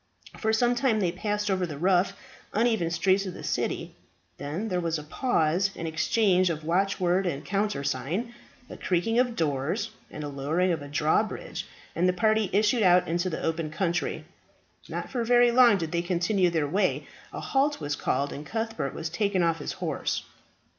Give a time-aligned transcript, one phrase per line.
[0.39, 2.13] For some time they passed over the rough,
[2.53, 3.95] uneven streets of the city;
[4.39, 8.33] then there was a pause and exchange of watchword and countersign,
[8.67, 13.07] a creaking of doors, and a lowering of a drawbridge, and the party issued out
[13.07, 14.25] into the open country.
[14.89, 18.95] Not for very long did they continue their way; a halt was called, and Cuthbert
[18.95, 20.23] was taken off his horse.